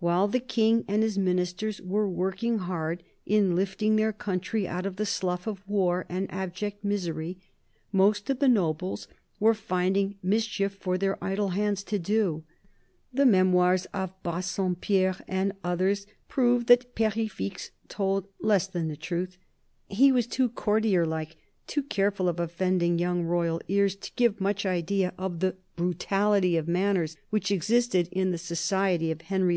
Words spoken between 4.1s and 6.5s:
country out of the slough of war and